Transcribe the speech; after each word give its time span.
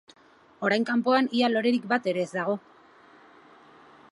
Orain 0.67 0.85
kanpoan 0.89 1.27
ia 1.39 1.49
lorerik 1.51 1.85
batere 1.93 2.25
ez 2.29 2.33
dago... 2.39 2.57